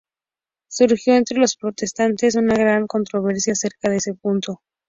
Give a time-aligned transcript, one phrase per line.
[0.67, 4.63] Surgió entre los protestantes una gran controversia acerca de este punto.